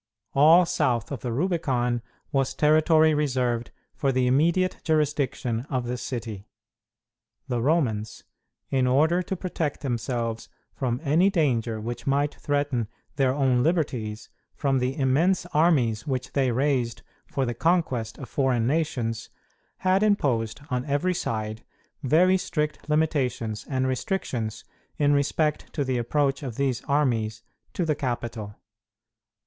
[0.33, 2.01] All south of the Rubicon
[2.31, 6.47] was territory reserved for the immediate jurisdiction of the city.
[7.47, 8.23] The Romans,
[8.71, 12.87] in order to protect themselves from any danger which might threaten
[13.17, 18.65] their own liberties from the immense armies which they raised for the conquest of foreign
[18.65, 19.29] nations,
[19.77, 21.63] had imposed on every side
[22.01, 24.63] very strict limitations and restrictions
[24.97, 27.43] in respect to the approach of these armies
[27.73, 28.55] to the capital.